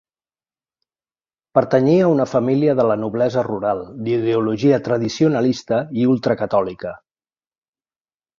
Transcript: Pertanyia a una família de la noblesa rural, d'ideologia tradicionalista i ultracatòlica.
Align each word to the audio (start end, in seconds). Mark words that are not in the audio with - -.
Pertanyia 1.59 2.05
a 2.05 2.13
una 2.13 2.25
família 2.31 2.75
de 2.79 2.85
la 2.93 2.95
noblesa 3.01 3.43
rural, 3.49 3.83
d'ideologia 4.07 4.81
tradicionalista 4.89 5.81
i 6.05 6.09
ultracatòlica. 6.15 6.97